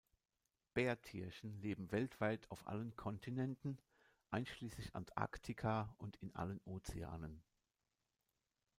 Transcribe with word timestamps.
Bärtierchen 0.73 1.53
leben 1.61 1.91
weltweit 1.91 2.49
auf 2.49 2.65
allen 2.67 2.95
Kontinenten 2.95 3.77
einschließlich 4.31 4.95
Antarktika 4.95 5.93
und 5.99 6.17
in 6.23 6.35
allen 6.35 6.59
Ozeanen. 6.65 7.43